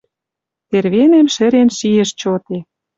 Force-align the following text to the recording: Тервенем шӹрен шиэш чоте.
Тервенем 0.69 1.27
шӹрен 1.35 1.69
шиэш 1.77 2.09
чоте. 2.19 2.57